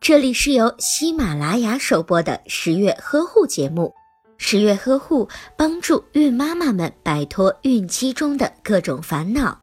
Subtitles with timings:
[0.00, 3.92] 这里是由喜马拉雅首播的十月呵护节目。
[4.36, 9.60] 十月呵护帮助孕妈妈们摆脱孕期中的各种烦恼。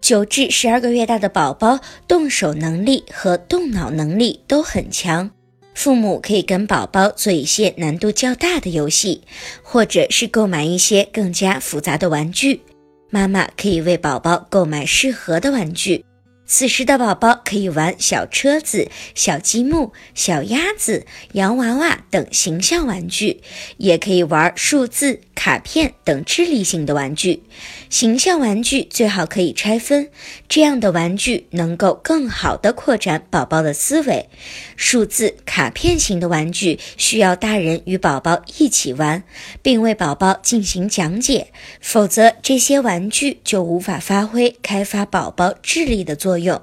[0.00, 5.30] 九至十二个月大的宝宝动手能力和动脑能力都很强，
[5.74, 9.22] 父母可以跟宝宝做一些难度较大的游戏，
[9.62, 12.60] 或者是购买一些更加复杂的玩具。
[13.08, 16.04] 妈妈可以为宝宝购买适合的玩具。
[16.46, 23.40] 此时的宝宝可以玩小车子、小积木、小鸭子、洋娃娃等形象玩具，
[23.78, 27.42] 也可以玩数字、卡片等智力性的玩具。
[27.88, 30.10] 形象玩具最好可以拆分，
[30.46, 34.28] 这样的玩具能够更好的扩展宝宝的思维。
[34.76, 39.24] 数字、卡片型的玩具需要大人与宝宝一起玩，
[39.62, 41.48] 并为宝宝进行讲解，
[41.80, 46.33] 否则这些玩具就无法发挥开发宝宝智力的作用。
[46.34, 46.60] 作用，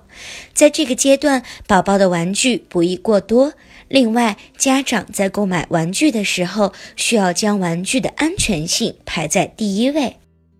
[0.53, 3.53] 在这个阶段，宝宝的玩具不宜过多。
[3.87, 10.17] 另外，家长在购买玩具的时候，需要将玩具的安全性排在第一位。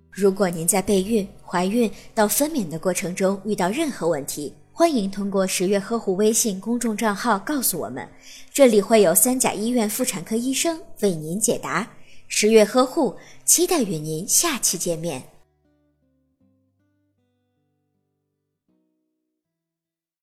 [0.09, 8.08] 如果您在备孕、怀孕到分娩的过程中遇到任何问题，欢迎通过十月呵护微信公众账号告诉我们，
[8.54, 11.86] 这里会有三甲医院妇产科医生为您解答。
[12.30, 15.23] 十月呵护，期待与您下期见面。